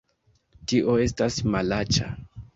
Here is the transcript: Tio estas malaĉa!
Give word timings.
Tio 0.71 0.95
estas 1.03 1.39
malaĉa! 1.59 2.11